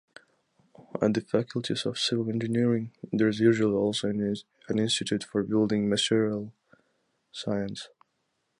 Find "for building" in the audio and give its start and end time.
5.23-5.89